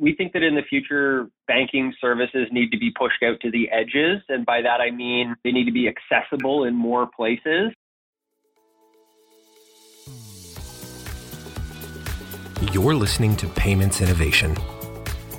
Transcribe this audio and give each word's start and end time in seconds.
we 0.00 0.14
think 0.14 0.32
that 0.32 0.42
in 0.42 0.54
the 0.54 0.62
future, 0.62 1.28
banking 1.46 1.92
services 2.00 2.48
need 2.50 2.70
to 2.70 2.78
be 2.78 2.90
pushed 2.98 3.22
out 3.22 3.38
to 3.42 3.50
the 3.50 3.68
edges. 3.70 4.22
And 4.30 4.46
by 4.46 4.62
that, 4.62 4.80
I 4.80 4.90
mean 4.90 5.36
they 5.44 5.52
need 5.52 5.66
to 5.66 5.72
be 5.72 5.88
accessible 5.88 6.64
in 6.64 6.74
more 6.74 7.06
places. 7.14 7.72
You're 12.72 12.94
listening 12.94 13.36
to 13.36 13.48
Payments 13.48 14.00
Innovation, 14.00 14.52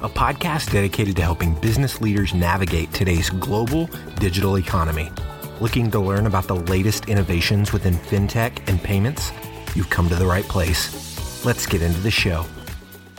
a 0.02 0.10
podcast 0.10 0.72
dedicated 0.72 1.16
to 1.16 1.24
helping 1.24 1.56
business 1.56 2.00
leaders 2.00 2.34
navigate 2.34 2.92
today's 2.94 3.30
global 3.32 3.90
digital 4.20 4.58
economy. 4.58 5.12
Looking 5.60 5.90
to 5.92 6.00
learn 6.00 6.28
about 6.28 6.48
the 6.48 6.56
latest 6.56 7.10
innovations 7.10 7.74
within 7.74 7.94
fintech 7.96 8.68
and 8.68 8.82
payments? 8.82 9.32
You've 9.76 9.90
come 9.90 10.10
to 10.10 10.16
the 10.16 10.26
right 10.26 10.46
place. 10.46 11.46
Let's 11.46 11.66
get 11.66 11.82
into 11.82 12.02
the 12.02 12.12
show. 12.12 12.46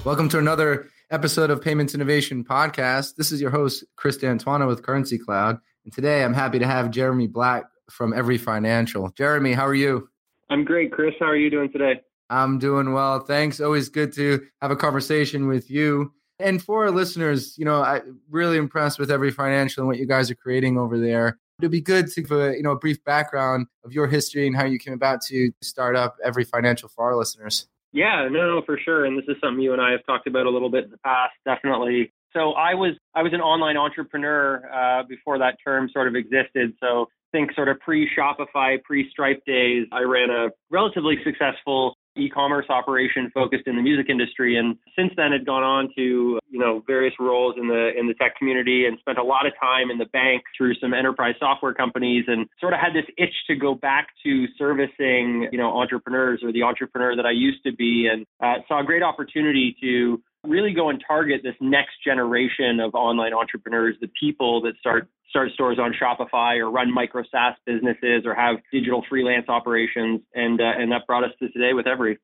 Welcome 0.05 0.29
to 0.31 0.39
another 0.39 0.89
episode 1.13 1.51
of 1.51 1.61
Payments 1.61 1.95
Innovation 1.95 2.43
Podcast. 2.43 3.17
This 3.17 3.33
is 3.33 3.41
your 3.41 3.51
host, 3.51 3.85
Chris 3.97 4.17
D'Antuono 4.17 4.67
with 4.67 4.83
Currency 4.83 5.19
Cloud. 5.19 5.59
And 5.85 5.93
today 5.93 6.25
I'm 6.25 6.33
happy 6.33 6.59
to 6.59 6.67
have 6.67 6.91
Jeremy 6.91 7.27
Black 7.27 7.65
from 7.91 8.15
Every 8.15 8.39
Financial. 8.39 9.11
Jeremy, 9.11 9.53
how 9.53 9.67
are 9.67 9.75
you? 9.75 10.09
I'm 10.49 10.65
great, 10.65 10.91
Chris. 10.91 11.13
How 11.21 11.27
are 11.27 11.37
you 11.37 11.51
doing 11.51 11.71
today? 11.71 12.01
I'm 12.31 12.59
doing 12.59 12.95
well. 12.95 13.21
Thanks. 13.21 13.61
Always 13.61 13.91
good 13.91 14.15
to 14.15 14.41
have 14.63 14.71
a 14.71 14.77
conversation 14.77 15.49
with 15.49 15.71
you. 15.71 16.15
And 16.39 16.63
for 16.63 16.85
our 16.85 16.91
listeners, 16.91 17.59
you 17.59 17.67
know, 17.67 17.83
I'm 17.83 18.19
really 18.31 18.57
impressed 18.57 18.99
with 18.99 19.11
Every 19.11 19.31
Financial 19.31 19.83
and 19.83 19.89
what 19.89 19.99
you 19.99 20.07
guys 20.07 20.31
are 20.31 20.35
creating 20.35 20.79
over 20.79 20.99
there. 20.99 21.39
It'd 21.61 21.71
be 21.71 21.83
good 21.83 22.11
to 22.11 22.23
give 22.23 22.33
a, 22.33 22.57
you 22.57 22.63
know, 22.63 22.71
a 22.71 22.79
brief 22.79 23.05
background 23.05 23.67
of 23.85 23.93
your 23.93 24.07
history 24.07 24.47
and 24.47 24.57
how 24.57 24.65
you 24.65 24.79
came 24.79 24.95
about 24.95 25.21
to 25.27 25.53
start 25.61 25.95
up 25.95 26.17
Every 26.25 26.45
Financial 26.45 26.89
for 26.89 27.05
our 27.05 27.17
listeners. 27.17 27.67
Yeah, 27.93 28.29
no, 28.31 28.57
no, 28.57 28.63
for 28.65 28.79
sure. 28.83 29.05
And 29.05 29.19
this 29.19 29.25
is 29.29 29.37
something 29.43 29.63
you 29.63 29.73
and 29.73 29.83
I 29.83 29.93
have 29.93 30.05
talked 30.07 30.27
about 30.27 30.47
a 30.47 30.51
little 30.51 30.71
bit 30.71 30.85
in 30.85 30.91
the 30.91 30.99
past, 30.99 31.35
definitely. 31.45 32.13
So 32.33 32.53
I 32.53 32.75
was 32.75 32.95
I 33.15 33.23
was 33.23 33.35
an 33.35 33.41
online 33.41 33.77
entrepreneur 33.77 34.63
uh, 34.73 35.03
before 35.07 35.39
that 35.39 35.57
term 35.63 35.91
sort 35.93 36.09
of 36.09 36.15
existed. 36.15 36.73
So 36.81 37.07
think 37.33 37.53
sort 37.55 37.69
of 37.69 37.79
pre 37.81 38.09
Shopify, 38.17 38.83
pre 38.83 39.11
Stripe 39.11 39.43
days. 39.47 39.87
I 39.93 40.03
ran 40.03 40.31
a 40.31 40.49
relatively 40.71 41.17
successful 41.25 41.97
e-commerce 42.17 42.67
operation 42.69 43.31
focused 43.33 43.67
in 43.67 43.77
the 43.77 43.83
music 43.83 44.07
industry. 44.09 44.57
And 44.57 44.77
since 44.97 45.13
then 45.17 45.33
had 45.33 45.47
gone 45.47 45.63
on 45.63 45.89
to 45.97 46.39
you 46.51 46.59
know 46.59 46.83
various 46.87 47.15
roles 47.19 47.55
in 47.59 47.69
the 47.69 47.91
in 47.99 48.07
the 48.07 48.15
tech 48.15 48.37
community 48.37 48.87
and 48.87 48.99
spent 48.99 49.19
a 49.19 49.23
lot 49.23 49.47
of 49.47 49.53
time 49.61 49.91
in 49.91 49.99
the 49.99 50.07
bank 50.07 50.43
through 50.57 50.75
some 50.77 50.95
enterprise 50.95 51.35
software 51.39 51.75
companies 51.75 52.25
and 52.29 52.47
sort 52.61 52.73
of 52.73 52.81
had 52.81 52.93
this 52.95 53.07
itch 53.17 53.35
to 53.47 53.55
go 53.57 53.75
back 53.75 54.09
to 54.25 54.47
servicing 54.59 55.49
you 55.53 55.59
know 55.59 55.79
entrepreneurs 55.79 56.41
or 56.43 56.53
the 56.53 56.63
entrepreneur 56.63 57.17
that 57.17 57.27
I 57.27 57.33
used 57.33 57.63
to 57.65 57.73
be. 57.73 58.09
And 58.13 58.27
uh, 58.43 58.63
saw 58.69 58.81
a 58.81 58.85
great 58.85 59.03
opportunity 59.03 59.77
to 59.81 60.23
really 60.45 60.73
go 60.73 60.89
and 60.89 61.03
target 61.07 61.41
this 61.43 61.55
next 61.61 61.95
generation 62.05 62.81
of 62.81 62.95
online 62.95 63.33
entrepreneurs, 63.33 63.97
the 64.01 64.09
people 64.19 64.61
that 64.63 64.75
start 64.79 65.09
start 65.31 65.51
stores 65.53 65.79
on 65.79 65.95
Shopify 65.95 66.59
or 66.59 66.71
run 66.71 66.93
micro 66.93 67.23
SaaS 67.31 67.55
businesses 67.65 68.25
or 68.27 68.35
have 68.35 68.57
digital 68.71 69.03
freelance 69.09 69.49
operations, 69.49 70.21
and 70.35 70.61
uh, 70.61 70.65
and 70.77 70.93
that 70.93 71.07
brought 71.07 71.25
us 71.25 71.31
to 71.39 71.49
today 71.51 71.73
with 71.73 71.87
Every. 71.87 72.19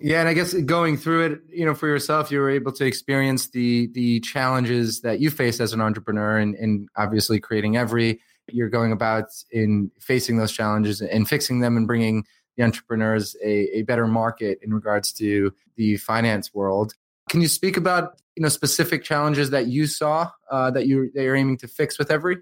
Yeah, 0.00 0.20
and 0.20 0.28
I 0.28 0.34
guess 0.34 0.54
going 0.54 0.96
through 0.96 1.26
it, 1.26 1.40
you 1.48 1.64
know, 1.64 1.74
for 1.74 1.88
yourself, 1.88 2.30
you 2.30 2.38
were 2.38 2.50
able 2.50 2.72
to 2.72 2.84
experience 2.84 3.48
the 3.48 3.88
the 3.92 4.20
challenges 4.20 5.00
that 5.02 5.20
you 5.20 5.30
face 5.30 5.60
as 5.60 5.72
an 5.72 5.80
entrepreneur, 5.80 6.38
and, 6.38 6.54
and 6.54 6.88
obviously 6.96 7.40
creating 7.40 7.76
Every. 7.76 8.20
You're 8.50 8.70
going 8.70 8.92
about 8.92 9.26
in 9.50 9.90
facing 10.00 10.38
those 10.38 10.52
challenges 10.52 11.02
and 11.02 11.28
fixing 11.28 11.60
them, 11.60 11.76
and 11.76 11.86
bringing 11.86 12.24
the 12.56 12.64
entrepreneurs 12.64 13.36
a, 13.44 13.78
a 13.78 13.82
better 13.82 14.06
market 14.06 14.58
in 14.62 14.72
regards 14.72 15.12
to 15.14 15.52
the 15.76 15.96
finance 15.98 16.54
world. 16.54 16.94
Can 17.28 17.40
you 17.40 17.48
speak 17.48 17.76
about 17.76 18.20
you 18.36 18.42
know 18.42 18.48
specific 18.48 19.04
challenges 19.04 19.50
that 19.50 19.66
you 19.66 19.86
saw 19.86 20.30
uh, 20.50 20.70
that 20.70 20.86
you 20.86 21.10
that 21.14 21.22
you're 21.22 21.36
aiming 21.36 21.58
to 21.58 21.68
fix 21.68 21.98
with 21.98 22.10
Every? 22.10 22.38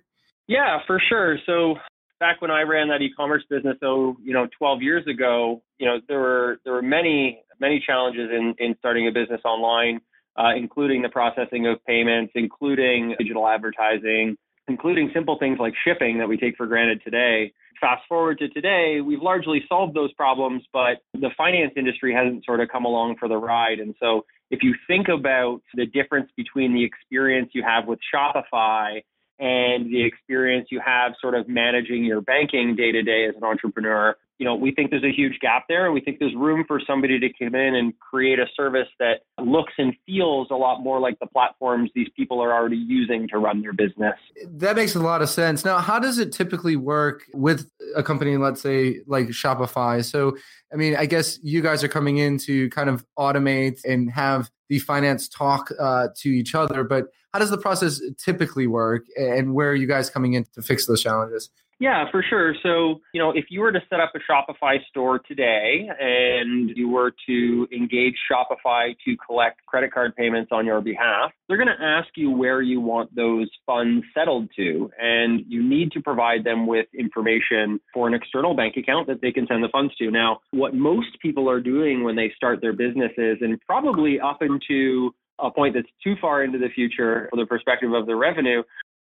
Yeah, 0.49 0.79
for 0.87 1.01
sure. 1.09 1.39
So 1.45 1.75
back 2.21 2.41
when 2.41 2.51
I 2.51 2.63
ran 2.63 2.89
that 2.89 3.03
e-commerce 3.03 3.45
business, 3.49 3.77
so 3.81 4.17
you 4.23 4.33
know, 4.33 4.47
12 4.59 4.83
years 4.83 5.07
ago, 5.07 5.63
you 5.79 5.87
know, 5.87 5.99
there 6.09 6.21
were 6.21 6.61
there 6.65 6.73
were 6.73 6.83
many 6.83 7.43
many 7.61 7.83
challenges 7.85 8.31
in 8.31 8.55
in 8.59 8.77
starting 8.79 9.09
a 9.09 9.13
business 9.13 9.41
online, 9.45 10.01
uh, 10.39 10.55
including 10.57 11.03
the 11.03 11.09
processing 11.09 11.67
of 11.67 11.85
payments, 11.85 12.33
including 12.35 13.15
digital 13.19 13.47
advertising, 13.47 14.37
including 14.69 15.11
simple 15.15 15.39
things 15.39 15.59
like 15.59 15.75
shipping 15.85 16.19
that 16.19 16.29
we 16.29 16.37
take 16.37 16.57
for 16.57 16.67
granted 16.67 17.01
today. 17.05 17.53
Fast 17.81 18.03
forward 18.09 18.39
to 18.39 18.49
today, 18.49 19.01
we've 19.05 19.21
largely 19.21 19.63
solved 19.69 19.95
those 19.95 20.11
problems, 20.15 20.63
but 20.73 21.03
the 21.13 21.29
finance 21.37 21.73
industry 21.77 22.15
hasn't 22.15 22.43
sort 22.45 22.61
of 22.61 22.71
come 22.71 22.87
along 22.87 23.17
for 23.19 23.29
the 23.29 23.37
ride. 23.37 23.81
And 23.81 23.95
so 24.01 24.25
if 24.51 24.63
you 24.63 24.75
think 24.87 25.09
about 25.09 25.61
the 25.75 25.87
difference 25.87 26.31
between 26.37 26.75
the 26.75 26.85
experience 26.85 27.51
you 27.53 27.63
have 27.63 27.87
with 27.87 27.99
Shopify 28.15 29.03
and 29.39 29.87
the 29.87 30.05
experience 30.05 30.69
you 30.71 30.81
have 30.85 31.13
sort 31.21 31.35
of 31.35 31.49
managing 31.49 32.05
your 32.05 32.21
banking 32.21 32.75
day 32.77 32.93
to 32.93 33.03
day 33.03 33.27
as 33.29 33.35
an 33.37 33.45
entrepreneur, 33.45 34.17
you 34.39 34.45
know, 34.45 34.55
we 34.55 34.71
think 34.73 34.91
there's 34.91 35.05
a 35.05 35.13
huge 35.13 35.39
gap 35.41 35.65
there. 35.69 35.87
And 35.87 35.95
we 35.95 36.01
think 36.01 36.19
there's 36.19 36.35
room 36.35 36.65
for 36.67 36.81
somebody 36.87 37.19
to 37.19 37.29
come 37.39 37.55
in 37.55 37.75
and 37.75 37.99
create 37.99 38.39
a 38.39 38.47
service 38.55 38.89
that 38.99 39.21
looks 39.41 39.73
and 39.79 39.95
feels 40.05 40.49
a 40.51 40.55
lot 40.55 40.83
more 40.83 41.01
like 41.01 41.19
the 41.21 41.27
platforms 41.27 41.91
these 41.95 42.09
people 42.17 42.43
are 42.43 42.53
already 42.53 42.77
using 42.77 43.29
to 43.29 43.39
run 43.39 43.63
their 43.63 43.73
business. 43.73 44.15
That 44.47 44.77
makes 44.77 44.95
a 44.95 45.01
lot 45.01 45.23
of 45.23 45.31
sense. 45.31 45.65
Now, 45.65 45.79
how 45.79 45.99
does 45.99 46.19
it 46.19 46.33
typically 46.33 46.77
work 46.77 47.23
with 47.33 47.71
a 47.95 48.03
company, 48.03 48.37
let's 48.37 48.61
say 48.61 49.01
like 49.07 49.29
Shopify? 49.29 50.05
So, 50.05 50.37
I 50.73 50.77
mean, 50.77 50.97
I 50.97 51.07
guess 51.07 51.39
you 51.43 51.63
guys 51.63 51.83
are 51.83 51.89
coming 51.89 52.19
in 52.19 52.39
to 52.39 52.69
kind 52.71 52.91
of 52.91 53.07
automate 53.19 53.85
and 53.85 54.11
have 54.11 54.51
the 54.69 54.79
finance 54.81 55.29
talk 55.29 55.71
uh, 55.79 56.09
to 56.17 56.29
each 56.29 56.55
other, 56.55 56.85
but 56.85 57.07
how 57.33 57.39
does 57.39 57.51
the 57.51 57.59
process 57.59 58.01
typically 58.19 58.67
work 58.67 59.05
and 59.17 59.55
where 59.55 59.71
are 59.71 59.75
you 59.75 59.87
guys 59.87 60.09
coming 60.11 60.33
in 60.33 60.45
to 60.55 60.63
fix 60.63 60.87
those 60.87 61.03
challenges? 61.03 61.51
Yeah, 61.79 62.11
for 62.11 62.25
sure. 62.27 62.55
So, 62.63 63.03
you 63.13 63.21
know, 63.21 63.33
if 63.33 63.47
you 63.51 63.61
were 63.61 63.71
to 63.71 63.81
set 63.91 64.01
up 64.01 64.13
a 64.15 64.33
Shopify 64.33 64.79
store 64.89 65.19
today 65.19 65.87
and 66.01 66.71
you 66.75 66.89
were 66.89 67.13
to 67.29 67.69
engage 67.71 68.15
Shopify 68.31 68.97
to 69.05 69.17
collect 69.27 69.65
credit 69.67 69.93
card 69.93 70.17
payments 70.17 70.53
on 70.53 70.65
your 70.65 70.81
behalf, 70.81 71.33
they're 71.49 71.59
going 71.59 71.69
to 71.69 71.85
ask 71.85 72.09
you 72.17 72.31
where 72.31 72.63
you 72.63 72.81
want 72.81 73.15
those 73.15 73.51
funds 73.67 74.07
settled 74.15 74.49
to. 74.57 74.91
And 74.99 75.43
you 75.47 75.63
need 75.63 75.93
to 75.93 76.01
provide 76.01 76.45
them 76.45 76.67
with 76.67 76.87
information 76.99 77.79
for 77.93 78.09
an 78.09 78.15
external 78.15 78.57
bank 78.57 78.77
account 78.79 79.07
that 79.09 79.21
they 79.21 79.31
can 79.31 79.47
send 79.47 79.63
the 79.63 79.69
funds 79.69 79.95
to. 79.97 80.11
Now, 80.11 80.41
what 80.53 80.75
most 80.75 81.21
people 81.21 81.51
are 81.51 81.61
doing 81.61 82.05
when 82.05 82.17
they 82.17 82.33
start 82.35 82.63
their 82.63 82.73
businesses, 82.73 83.39
and 83.43 83.61
probably 83.67 84.19
up 84.19 84.39
into 84.41 85.15
a 85.39 85.51
point 85.51 85.75
that's 85.75 85.89
too 86.03 86.15
far 86.23 86.43
into 86.43 86.57
the 86.57 86.71
future 86.75 87.29
for 87.31 87.37
the 87.37 87.45
perspective 87.45 87.93
of 87.93 88.07
the 88.07 88.17
revenue, 88.17 88.63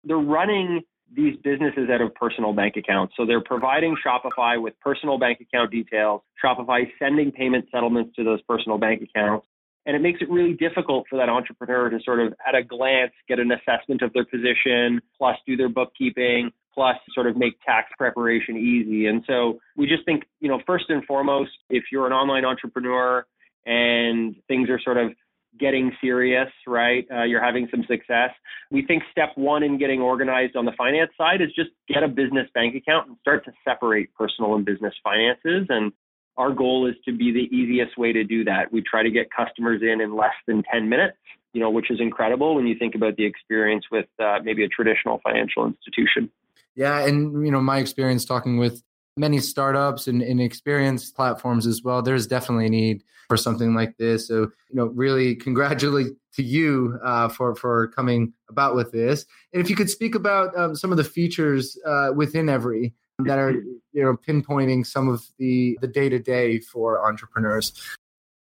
they're 0.04 0.18
running 0.18 0.82
these 1.14 1.36
businesses 1.42 1.88
out 1.90 2.00
of 2.00 2.14
personal 2.14 2.52
bank 2.52 2.76
accounts. 2.76 3.14
So 3.16 3.24
they're 3.26 3.42
providing 3.42 3.96
Shopify 4.04 4.60
with 4.60 4.74
personal 4.80 5.18
bank 5.18 5.40
account 5.40 5.70
details, 5.70 6.22
Shopify 6.42 6.84
sending 6.98 7.32
payment 7.32 7.66
settlements 7.72 8.14
to 8.16 8.24
those 8.24 8.42
personal 8.42 8.78
bank 8.78 9.02
accounts. 9.02 9.46
And 9.86 9.96
it 9.96 10.00
makes 10.00 10.20
it 10.20 10.28
really 10.28 10.52
difficult 10.52 11.06
for 11.08 11.16
that 11.16 11.30
entrepreneur 11.30 11.88
to 11.88 11.98
sort 12.04 12.20
of 12.20 12.34
at 12.46 12.54
a 12.54 12.62
glance 12.62 13.12
get 13.26 13.38
an 13.38 13.50
assessment 13.50 14.02
of 14.02 14.12
their 14.12 14.24
position, 14.24 15.00
plus 15.16 15.36
do 15.46 15.56
their 15.56 15.70
bookkeeping, 15.70 16.50
plus 16.74 16.96
sort 17.14 17.26
of 17.26 17.36
make 17.36 17.58
tax 17.64 17.88
preparation 17.96 18.56
easy. 18.56 19.06
And 19.06 19.24
so 19.26 19.60
we 19.76 19.86
just 19.86 20.04
think, 20.04 20.24
you 20.40 20.48
know, 20.48 20.60
first 20.66 20.84
and 20.90 21.04
foremost, 21.06 21.52
if 21.70 21.84
you're 21.90 22.06
an 22.06 22.12
online 22.12 22.44
entrepreneur 22.44 23.24
and 23.64 24.36
things 24.46 24.68
are 24.68 24.78
sort 24.78 24.98
of 24.98 25.12
getting 25.58 25.92
serious, 26.00 26.48
right? 26.66 27.06
Uh, 27.10 27.24
you're 27.24 27.42
having 27.42 27.68
some 27.70 27.84
success. 27.88 28.30
We 28.70 28.84
think 28.84 29.02
step 29.10 29.30
one 29.36 29.62
in 29.62 29.78
getting 29.78 30.00
organized 30.00 30.56
on 30.56 30.64
the 30.64 30.72
finance 30.76 31.10
side 31.16 31.40
is 31.40 31.48
just 31.54 31.70
get 31.88 32.02
a 32.02 32.08
business 32.08 32.48
bank 32.54 32.74
account 32.74 33.08
and 33.08 33.16
start 33.20 33.44
to 33.46 33.52
separate 33.66 34.14
personal 34.14 34.54
and 34.54 34.64
business 34.64 34.94
finances. 35.02 35.66
And 35.68 35.92
our 36.36 36.52
goal 36.52 36.86
is 36.86 36.94
to 37.04 37.12
be 37.12 37.32
the 37.32 37.54
easiest 37.54 37.98
way 37.98 38.12
to 38.12 38.24
do 38.24 38.44
that. 38.44 38.72
We 38.72 38.82
try 38.82 39.02
to 39.02 39.10
get 39.10 39.28
customers 39.30 39.82
in 39.82 40.00
in 40.00 40.16
less 40.16 40.34
than 40.46 40.62
10 40.72 40.88
minutes, 40.88 41.16
you 41.52 41.60
know, 41.60 41.70
which 41.70 41.90
is 41.90 42.00
incredible 42.00 42.54
when 42.54 42.66
you 42.66 42.76
think 42.78 42.94
about 42.94 43.16
the 43.16 43.24
experience 43.24 43.86
with 43.90 44.06
uh, 44.18 44.38
maybe 44.44 44.64
a 44.64 44.68
traditional 44.68 45.20
financial 45.24 45.66
institution. 45.66 46.30
Yeah, 46.76 47.04
and 47.04 47.44
you 47.44 47.50
know, 47.50 47.60
my 47.60 47.78
experience 47.78 48.24
talking 48.24 48.56
with 48.56 48.82
many 49.18 49.38
startups 49.38 50.06
and, 50.06 50.22
and 50.22 50.40
experienced 50.40 51.16
platforms 51.16 51.66
as 51.66 51.82
well. 51.82 52.02
There's 52.02 52.26
definitely 52.26 52.66
a 52.66 52.70
need 52.70 53.04
for 53.28 53.36
something 53.36 53.74
like 53.74 53.96
this. 53.98 54.28
So, 54.28 54.40
you 54.70 54.74
know, 54.74 54.86
really 54.86 55.34
congratulate 55.34 56.12
to 56.34 56.42
you 56.42 56.98
uh, 57.04 57.28
for 57.28 57.54
for 57.54 57.88
coming 57.88 58.32
about 58.48 58.74
with 58.74 58.92
this. 58.92 59.26
And 59.52 59.60
if 59.60 59.68
you 59.68 59.76
could 59.76 59.90
speak 59.90 60.14
about 60.14 60.56
um, 60.56 60.74
some 60.74 60.90
of 60.90 60.96
the 60.96 61.04
features 61.04 61.78
uh, 61.84 62.10
within 62.14 62.48
Every 62.48 62.94
that 63.24 63.38
are 63.38 63.50
you 63.50 64.02
know 64.02 64.16
pinpointing 64.16 64.86
some 64.86 65.08
of 65.08 65.24
the 65.38 65.76
the 65.80 65.88
day 65.88 66.08
to 66.08 66.18
day 66.18 66.60
for 66.60 67.06
entrepreneurs. 67.06 67.72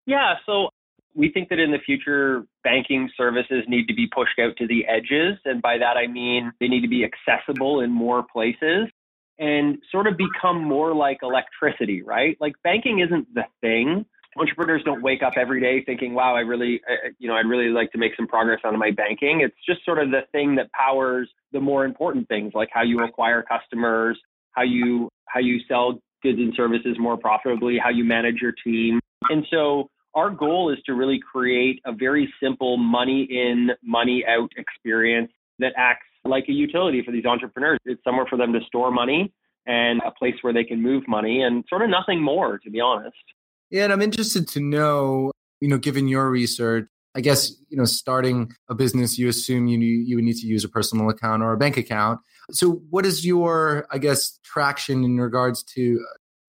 Yeah. 0.07 0.35
So 0.47 0.71
we 1.15 1.31
think 1.31 1.51
that 1.51 1.59
in 1.59 1.71
the 1.71 1.79
future, 1.79 2.45
banking 2.65 3.11
services 3.17 3.65
need 3.69 3.87
to 3.87 3.95
be 3.95 4.07
pushed 4.07 4.39
out 4.39 4.57
to 4.57 4.67
the 4.67 4.87
edges. 4.87 5.39
And 5.45 5.61
by 5.61 5.77
that, 5.79 5.97
I 5.97 6.07
mean 6.07 6.53
they 6.59 6.69
need 6.69 6.81
to 6.81 6.89
be 6.89 7.05
accessible 7.05 7.81
in 7.81 7.91
more 7.91 8.25
places 8.33 8.89
and 9.43 9.79
sort 9.91 10.07
of 10.07 10.15
become 10.17 10.63
more 10.63 10.95
like 10.95 11.19
electricity, 11.23 12.01
right? 12.01 12.37
Like 12.41 12.53
banking 12.63 13.01
isn't 13.01 13.35
the 13.35 13.43
thing. 13.61 14.07
entrepreneurs 14.39 14.83
don't 14.85 15.03
wake 15.03 15.23
up 15.23 15.35
every 15.37 15.61
day 15.61 15.83
thinking, 15.85 16.15
"Wow, 16.15 16.37
I 16.37 16.41
really, 16.41 16.81
uh, 16.89 16.93
uh, 16.93 17.11
you 17.19 17.29
know, 17.29 17.35
I'd 17.35 17.47
really 17.47 17.69
like 17.69 17.91
to 17.93 17.99
make 17.99 18.13
some 18.17 18.29
progress 18.29 18.61
on 18.65 18.79
my 18.79 18.93
banking." 18.93 19.41
It's 19.41 19.57
just 19.69 19.85
sort 19.85 19.99
of 19.99 20.11
the 20.11 20.23
thing 20.31 20.55
that 20.55 20.71
powers 20.73 21.29
the 21.51 21.61
more 21.61 21.85
important 21.85 22.29
things, 22.29 22.53
like 22.55 22.69
how 22.73 22.83
you 22.83 23.01
acquire 23.01 23.43
customers, 23.43 24.19
how 24.53 24.63
you 24.63 25.11
how 25.27 25.41
you 25.41 25.59
sell 25.69 26.01
goods 26.23 26.39
and 26.39 26.55
services 26.57 26.97
more 26.99 27.19
profitably, 27.19 27.79
how 27.83 27.91
you 27.91 28.05
manage 28.05 28.37
your 28.41 28.55
team, 28.65 29.01
and 29.29 29.45
so 29.51 29.91
our 30.15 30.31
goal 30.31 30.71
is 30.71 30.79
to 30.87 30.95
really 30.95 31.19
create 31.19 31.81
a 31.85 31.93
very 31.93 32.33
simple 32.41 32.77
money 32.77 33.27
in, 33.31 33.71
money 33.83 34.25
out 34.29 34.51
experience 34.57 35.33
that 35.59 35.73
acts 35.77 36.07
like 36.25 36.45
a 36.49 36.53
utility 36.53 37.03
for 37.05 37.13
these 37.13 37.25
entrepreneurs. 37.25 37.79
It's 37.85 38.03
somewhere 38.05 38.27
for 38.29 38.37
them 38.37 38.53
to 38.53 38.61
store 38.67 38.91
money 38.91 39.33
and 39.67 40.01
a 40.07 40.11
place 40.11 40.35
where 40.43 40.53
they 40.53 40.65
can 40.65 40.83
move 40.83 41.05
money 41.07 41.43
and 41.43 41.65
sort 41.69 41.83
of 41.83 41.91
nothing 41.91 42.23
more, 42.23 42.59
to 42.59 42.71
be 42.71 42.81
honest. 42.81 43.17
Yeah, 43.71 43.85
and 43.85 43.93
I'm 43.93 44.03
interested 44.03 44.49
to 44.49 44.61
know, 44.61 45.33
you 45.61 45.69
know, 45.69 45.79
given 45.79 46.09
your 46.09 46.29
research, 46.31 46.87
I 47.15 47.21
guess, 47.21 47.53
you 47.69 47.77
know, 47.77 47.85
starting 47.85 48.53
a 48.69 48.75
business, 48.75 49.19
you 49.19 49.29
assume 49.29 49.67
you 49.67 49.79
you 49.79 50.17
would 50.17 50.25
need 50.25 50.37
to 50.37 50.47
use 50.47 50.65
a 50.65 50.69
personal 50.69 51.09
account 51.11 51.43
or 51.43 51.53
a 51.53 51.57
bank 51.57 51.77
account. 51.77 52.21
So 52.51 52.83
what 52.91 53.07
is 53.07 53.25
your, 53.25 53.87
I 53.91 53.99
guess, 53.99 54.39
traction 54.43 55.05
in 55.05 55.19
regards 55.19 55.63
to 55.75 56.05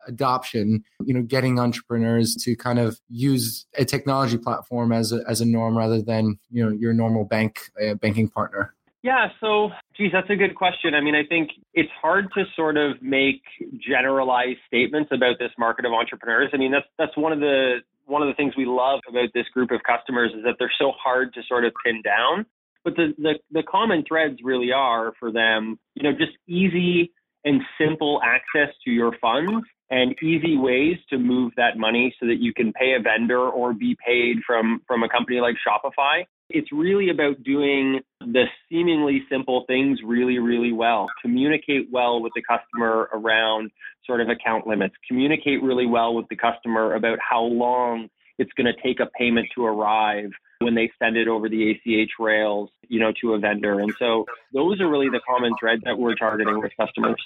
adoption, 0.07 0.83
you 1.05 1.13
know, 1.13 1.21
getting 1.21 1.59
entrepreneurs 1.59 2.35
to 2.35 2.55
kind 2.55 2.79
of 2.79 2.99
use 3.09 3.65
a 3.77 3.85
technology 3.85 4.37
platform 4.37 4.91
as 4.91 5.11
a, 5.11 5.23
as 5.27 5.41
a 5.41 5.45
norm 5.45 5.77
rather 5.77 6.01
than, 6.01 6.39
you 6.49 6.63
know, 6.63 6.71
your 6.71 6.93
normal 6.93 7.25
bank 7.25 7.59
uh, 7.81 7.93
banking 7.95 8.29
partner? 8.29 8.73
Yeah, 9.03 9.27
so 9.41 9.69
geez, 9.97 10.11
that's 10.13 10.29
a 10.29 10.35
good 10.35 10.55
question. 10.55 10.95
I 10.95 11.01
mean, 11.01 11.13
I 11.13 11.23
think 11.27 11.49
it's 11.73 11.91
hard 12.01 12.29
to 12.35 12.45
sort 12.55 12.77
of 12.77 13.01
make 13.01 13.41
generalized 13.85 14.59
statements 14.65 15.11
about 15.13 15.35
this 15.39 15.51
market 15.59 15.85
of 15.85 15.91
entrepreneurs. 15.91 16.49
I 16.53 16.57
mean, 16.57 16.71
that's 16.71 16.87
that's 16.97 17.15
one 17.17 17.33
of 17.33 17.39
the 17.39 17.79
one 18.05 18.21
of 18.21 18.29
the 18.29 18.33
things 18.33 18.53
we 18.57 18.65
love 18.65 19.01
about 19.07 19.29
this 19.33 19.45
group 19.53 19.71
of 19.71 19.81
customers 19.83 20.31
is 20.35 20.43
that 20.45 20.55
they're 20.57 20.71
so 20.79 20.91
hard 20.91 21.33
to 21.33 21.41
sort 21.47 21.65
of 21.65 21.73
pin 21.85 22.01
down. 22.01 22.45
But 22.85 22.95
the 22.95 23.13
the, 23.17 23.33
the 23.51 23.63
common 23.63 24.05
threads 24.07 24.37
really 24.41 24.71
are 24.71 25.11
for 25.19 25.33
them, 25.33 25.79
you 25.95 26.03
know, 26.03 26.17
just 26.17 26.37
easy 26.47 27.11
and 27.43 27.61
simple 27.77 28.21
access 28.23 28.73
to 28.85 28.91
your 28.91 29.11
funds 29.19 29.65
and 29.89 30.15
easy 30.23 30.57
ways 30.57 30.95
to 31.09 31.17
move 31.17 31.51
that 31.57 31.77
money 31.77 32.15
so 32.21 32.27
that 32.27 32.37
you 32.39 32.53
can 32.53 32.71
pay 32.71 32.95
a 32.97 33.01
vendor 33.01 33.41
or 33.41 33.73
be 33.73 33.97
paid 34.05 34.37
from 34.47 34.81
from 34.87 35.03
a 35.03 35.09
company 35.09 35.41
like 35.41 35.55
Shopify. 35.59 36.23
It's 36.49 36.71
really 36.71 37.09
about 37.09 37.41
doing 37.43 38.01
the 38.19 38.45
seemingly 38.69 39.23
simple 39.29 39.65
things 39.67 39.99
really, 40.05 40.39
really 40.39 40.71
well. 40.71 41.07
Communicate 41.21 41.87
well 41.91 42.21
with 42.21 42.33
the 42.35 42.41
customer 42.41 43.09
around 43.13 43.71
sort 44.05 44.21
of 44.21 44.29
account 44.29 44.67
limits. 44.67 44.95
Communicate 45.07 45.63
really 45.63 45.85
well 45.85 46.13
with 46.13 46.27
the 46.29 46.35
customer 46.35 46.95
about 46.95 47.17
how 47.19 47.43
long 47.43 48.09
it's 48.37 48.51
going 48.53 48.67
to 48.67 48.81
take 48.81 48.99
a 48.99 49.05
payment 49.17 49.47
to 49.55 49.65
arrive 49.65 50.31
when 50.59 50.75
they 50.75 50.91
send 51.01 51.17
it 51.17 51.27
over 51.27 51.49
the 51.49 51.71
ACH 51.71 52.11
rails, 52.19 52.69
you 52.87 52.99
know, 52.99 53.11
to 53.21 53.33
a 53.33 53.39
vendor. 53.39 53.79
And 53.79 53.93
so 53.99 54.25
those 54.53 54.79
are 54.81 54.89
really 54.89 55.09
the 55.09 55.21
common 55.27 55.53
threads 55.59 55.81
that 55.85 55.97
we're 55.97 56.15
targeting 56.15 56.59
with 56.59 56.71
customers. 56.79 57.21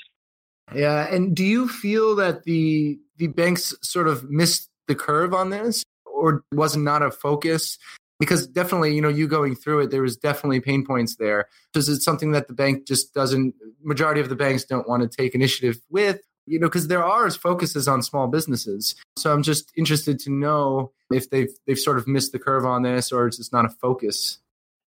Yeah, 0.73 1.07
and 1.13 1.35
do 1.35 1.45
you 1.45 1.67
feel 1.67 2.15
that 2.15 2.43
the 2.43 2.99
the 3.17 3.27
banks 3.27 3.73
sort 3.81 4.07
of 4.07 4.29
missed 4.29 4.69
the 4.87 4.95
curve 4.95 5.33
on 5.33 5.49
this 5.49 5.83
or 6.05 6.43
was 6.51 6.75
not 6.75 7.01
a 7.01 7.11
focus 7.11 7.77
because 8.19 8.47
definitely 8.47 8.95
you 8.95 9.01
know 9.01 9.09
you 9.09 9.27
going 9.27 9.55
through 9.55 9.81
it 9.81 9.91
there 9.91 10.01
was 10.01 10.17
definitely 10.17 10.59
pain 10.59 10.85
points 10.85 11.15
there. 11.15 11.47
Is 11.75 11.89
it 11.89 12.01
something 12.01 12.31
that 12.31 12.47
the 12.47 12.53
bank 12.53 12.87
just 12.87 13.13
doesn't 13.13 13.55
majority 13.83 14.21
of 14.21 14.29
the 14.29 14.35
banks 14.35 14.63
don't 14.63 14.87
want 14.87 15.03
to 15.03 15.09
take 15.09 15.35
initiative 15.35 15.79
with? 15.89 16.21
You 16.45 16.59
know 16.59 16.67
because 16.67 16.87
there 16.87 17.03
are 17.03 17.29
focuses 17.31 17.87
on 17.87 18.01
small 18.01 18.27
businesses. 18.27 18.95
So 19.17 19.33
i'm 19.33 19.43
just 19.43 19.71
interested 19.75 20.19
to 20.19 20.31
know 20.31 20.91
if 21.11 21.29
they've 21.29 21.53
they've 21.65 21.79
sort 21.79 21.97
of 21.97 22.07
missed 22.07 22.31
the 22.31 22.39
curve 22.39 22.65
on 22.65 22.83
this 22.83 23.11
or 23.11 23.27
it's 23.27 23.37
just 23.37 23.53
not 23.53 23.65
a 23.65 23.69
focus? 23.69 24.39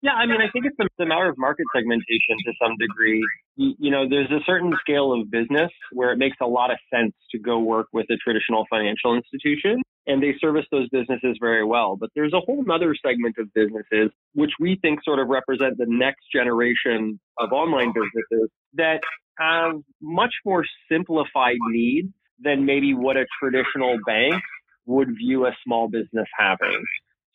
Yeah, 0.02 0.12
I 0.12 0.24
mean, 0.24 0.40
I 0.40 0.48
think 0.50 0.64
it's 0.64 0.76
a 0.78 1.04
matter 1.04 1.28
of 1.28 1.36
market 1.36 1.66
segmentation 1.76 2.36
to 2.46 2.52
some 2.60 2.74
degree. 2.78 3.22
You, 3.56 3.74
you, 3.78 3.90
know, 3.90 4.08
there's 4.08 4.30
a 4.30 4.40
certain 4.46 4.72
scale 4.80 5.12
of 5.12 5.30
business 5.30 5.70
where 5.92 6.10
it 6.10 6.16
makes 6.16 6.38
a 6.40 6.46
lot 6.46 6.70
of 6.70 6.78
sense 6.92 7.12
to 7.32 7.38
go 7.38 7.58
work 7.58 7.88
with 7.92 8.06
a 8.08 8.16
traditional 8.16 8.64
financial 8.70 9.14
institution, 9.14 9.82
and 10.10 10.20
they 10.20 10.34
service 10.40 10.66
those 10.72 10.88
businesses 10.88 11.38
very 11.40 11.64
well. 11.64 11.96
But 11.96 12.10
there's 12.14 12.32
a 12.32 12.40
whole 12.40 12.64
other 12.72 12.94
segment 12.94 13.36
of 13.38 13.52
businesses 13.54 14.10
which 14.34 14.50
we 14.58 14.76
think 14.82 15.04
sort 15.04 15.20
of 15.20 15.28
represent 15.28 15.78
the 15.78 15.86
next 15.88 16.24
generation 16.34 17.20
of 17.38 17.52
online 17.52 17.92
businesses 17.92 18.50
that 18.74 19.00
have 19.38 19.76
much 20.02 20.34
more 20.44 20.64
simplified 20.90 21.58
needs 21.70 22.08
than 22.42 22.66
maybe 22.66 22.92
what 22.92 23.16
a 23.16 23.24
traditional 23.40 23.98
bank 24.04 24.42
would 24.86 25.08
view 25.16 25.46
a 25.46 25.52
small 25.64 25.88
business 25.88 26.26
having. 26.36 26.82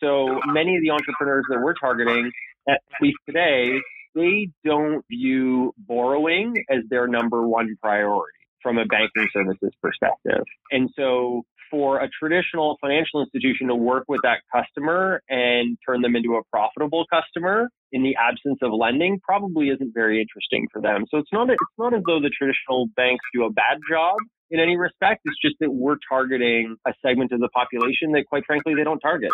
So 0.04 0.39
many 0.48 0.75
of 0.75 0.81
the 0.83 0.92
entrepreneurs 0.92 1.45
that 1.50 1.60
we're 1.62 1.75
targeting 1.75 2.31
at 2.68 2.81
least 3.01 3.18
today, 3.25 3.80
they 4.16 4.50
don't 4.66 5.06
view 5.10 5.74
borrowing 5.78 6.56
as 6.69 6.80
their 6.89 7.07
number 7.07 7.48
one 7.48 7.78
priority 7.81 8.33
from 8.62 8.80
a 8.80 8.86
banking 8.86 9.28
services 9.31 9.71
perspective. 9.81 10.44
And 10.71 10.89
so 10.98 11.44
for 11.70 12.00
a 12.00 12.10
traditional 12.10 12.78
financial 12.82 13.22
institution 13.22 13.68
to 13.68 13.76
work 13.76 14.06
with 14.08 14.22
that 14.24 14.40
customer 14.54 15.22
and 15.30 15.78
turn 15.88 16.02
them 16.02 16.16
into 16.16 16.36
a 16.36 16.42
profitable 16.52 17.06
customer 17.12 17.68
in 17.92 18.04
the 18.04 18.16
absence 18.16 18.60
of 18.62 18.72
lending 18.74 19.20
probably 19.24 19.70
isn't 19.70 19.94
very 19.94 20.22
interesting 20.22 20.68
for 20.72 20.82
them. 20.82 21.06
So 21.10 21.18
it's 21.18 21.32
not 21.32 21.50
it's 21.50 21.60
not 21.78 21.94
as 21.94 22.02
though 22.06 22.20
the 22.20 22.32
traditional 22.32 22.88
banks 22.96 23.24
do 23.34 23.46
a 23.46 23.50
bad 23.50 23.80
job 23.90 24.18
in 24.52 24.60
any 24.60 24.78
respect. 24.78 25.22
It's 25.26 25.40
just 25.42 25.56
that 25.60 25.72
we're 25.72 25.98
targeting 26.08 26.76
a 26.86 26.94
segment 27.06 27.32
of 27.32 27.40
the 27.40 27.50
population 27.50 28.12
that 28.14 28.26
quite 28.28 28.44
frankly 28.46 28.76
they 28.76 28.84
don't 28.84 29.00
target. 29.00 29.32